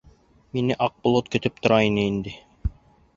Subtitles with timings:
[0.57, 2.33] Мине Аҡболот көтөп тора ине инде.